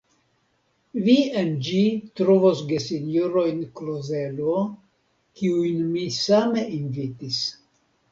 Vi 1.07 1.13
en 1.41 1.49
ĝi 1.65 1.81
trovos 2.19 2.63
gesinjorojn 2.71 3.59
Klozelo, 3.81 4.55
kiujn 5.41 5.85
mi 5.91 6.07
same 6.17 6.65
invitis. 6.79 7.39